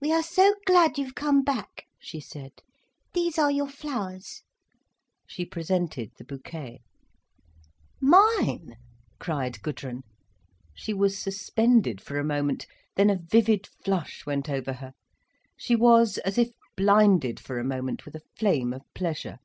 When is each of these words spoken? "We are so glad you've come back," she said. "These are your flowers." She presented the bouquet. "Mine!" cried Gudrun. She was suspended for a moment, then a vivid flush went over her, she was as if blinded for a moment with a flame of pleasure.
"We 0.00 0.12
are 0.12 0.22
so 0.22 0.54
glad 0.66 0.98
you've 0.98 1.16
come 1.16 1.42
back," 1.42 1.86
she 1.98 2.20
said. 2.20 2.52
"These 3.12 3.40
are 3.40 3.50
your 3.50 3.66
flowers." 3.66 4.42
She 5.26 5.44
presented 5.44 6.12
the 6.16 6.22
bouquet. 6.22 6.78
"Mine!" 8.00 8.76
cried 9.18 9.60
Gudrun. 9.62 10.02
She 10.74 10.94
was 10.94 11.18
suspended 11.18 12.00
for 12.00 12.20
a 12.20 12.24
moment, 12.24 12.68
then 12.94 13.10
a 13.10 13.18
vivid 13.18 13.66
flush 13.66 14.24
went 14.24 14.48
over 14.48 14.74
her, 14.74 14.92
she 15.56 15.74
was 15.74 16.18
as 16.18 16.38
if 16.38 16.50
blinded 16.76 17.40
for 17.40 17.58
a 17.58 17.64
moment 17.64 18.04
with 18.04 18.14
a 18.14 18.22
flame 18.36 18.72
of 18.72 18.82
pleasure. 18.94 19.38